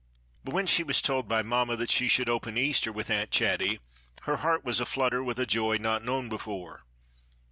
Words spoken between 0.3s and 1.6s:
But when she was told by